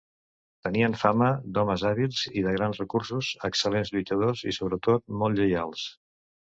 Tenien 0.67 0.95
fama 1.01 1.27
d'homes 1.57 1.83
hàbils 1.91 2.23
i 2.41 2.45
de 2.47 2.55
grans 2.57 2.81
recursos, 2.83 3.31
excel·lents 3.53 3.95
lluitadors 3.95 4.45
i, 4.53 4.59
sobretot, 4.63 5.11
molt 5.23 5.41
lleials. 5.47 5.91